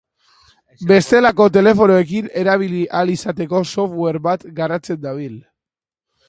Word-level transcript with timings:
Bestelako 0.91 1.45
telefonoekin 1.57 2.31
erabili 2.45 2.81
ahal 3.01 3.13
izateko 3.17 3.61
software 3.73 4.23
bat 4.31 4.49
garatzen 4.63 4.99
dabil. 5.05 5.39